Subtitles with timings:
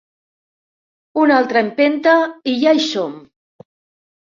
[1.25, 2.17] Una altra empenta
[2.55, 3.17] i ja hi som!